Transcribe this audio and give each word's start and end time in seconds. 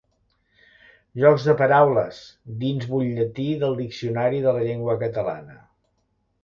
«Jocs 1.23 1.45
de 1.49 1.55
paraules» 1.59 2.23
dins 2.65 2.89
Butlletí 2.95 3.47
del 3.65 3.79
Diccionari 3.85 4.43
de 4.49 4.57
la 4.59 4.67
Llengua 4.71 4.99
Catalana. 5.07 5.61